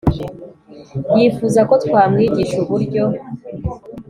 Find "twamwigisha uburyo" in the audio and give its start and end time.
1.83-3.03